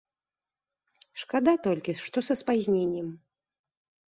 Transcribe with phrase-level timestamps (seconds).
[1.23, 3.07] Шкада толькі, што са спазненнем.